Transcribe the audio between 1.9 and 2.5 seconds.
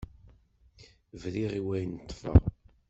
i ṭṭfeɣ.